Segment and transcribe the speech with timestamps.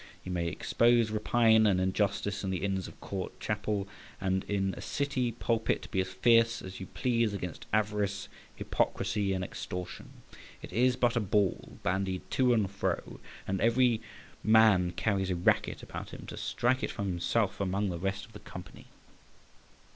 [0.23, 3.87] You may expose rapine and injustice in the Inns of Court chapel,
[4.19, 9.43] and in a City pulpit be as fierce as you please against avarice, hypocrisy, and
[9.43, 10.09] extortion.
[10.63, 14.01] It is but a ball bandied to and fro, and every
[14.43, 18.33] man carries a racket about him to strike it from himself among the rest of
[18.33, 18.87] the company.